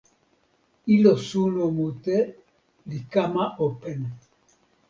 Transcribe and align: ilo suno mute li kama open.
ilo 0.95 1.11
suno 1.25 1.65
mute 1.77 2.17
li 2.89 2.99
kama 3.15 3.45
open. 3.67 4.01